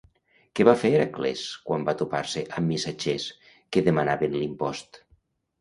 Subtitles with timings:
[0.59, 3.29] Què va fer Hèracles quan va topar-se amb missatgers
[3.77, 5.03] que demanaven l'impost?